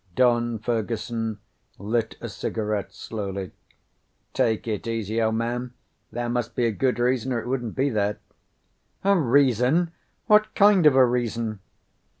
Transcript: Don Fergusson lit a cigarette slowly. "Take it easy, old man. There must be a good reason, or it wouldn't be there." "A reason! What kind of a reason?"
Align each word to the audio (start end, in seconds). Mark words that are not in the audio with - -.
Don 0.15 0.57
Fergusson 0.57 1.37
lit 1.77 2.15
a 2.21 2.27
cigarette 2.27 2.91
slowly. 2.91 3.51
"Take 4.33 4.67
it 4.67 4.87
easy, 4.87 5.21
old 5.21 5.35
man. 5.35 5.73
There 6.11 6.27
must 6.27 6.55
be 6.55 6.65
a 6.65 6.71
good 6.71 6.97
reason, 6.97 7.31
or 7.31 7.39
it 7.39 7.47
wouldn't 7.47 7.75
be 7.75 7.91
there." 7.91 8.17
"A 9.03 9.15
reason! 9.15 9.91
What 10.25 10.55
kind 10.55 10.87
of 10.87 10.95
a 10.95 11.05
reason?" 11.05 11.59